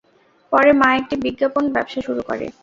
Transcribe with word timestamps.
পরে, 0.51 0.71
মা 0.73 0.89
একটি 0.95 1.15
বিজ্ঞাপন 1.25 1.63
ব্যবসা 1.75 1.99
শুরু 2.07 2.21
করে। 2.29 2.45